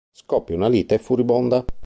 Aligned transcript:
Scoppia 0.11 0.55
una 0.55 0.67
lite 0.67 0.97
furibonda. 0.97 1.63